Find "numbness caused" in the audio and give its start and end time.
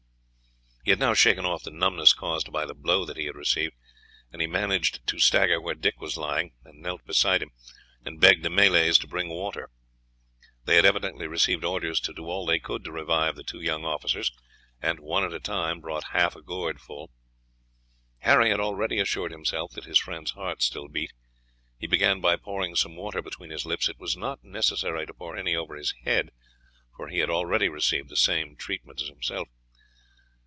1.69-2.51